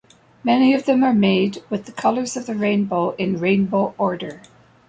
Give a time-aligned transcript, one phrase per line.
[0.43, 4.41] Many of them are made with the colors of the rainbow in rainbow order.